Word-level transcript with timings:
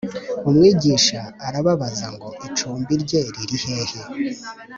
Umwigisha 0.49 1.21
arababaza 1.47 2.07
ngo 2.15 2.29
Icumbi 2.47 2.93
rye 3.03 3.21
riri 3.35 3.57
hehe 3.63 3.99